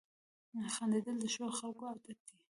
[0.73, 2.35] •خندېدل د ښو خلکو عادت دی.